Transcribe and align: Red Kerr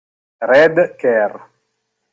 Red 0.51 0.75
Kerr 0.97 1.33